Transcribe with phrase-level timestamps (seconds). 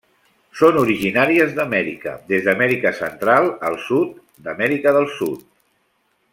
[0.61, 5.49] Són originàries d'Amèrica, des d'Amèrica central al sud d'Amèrica del Sud.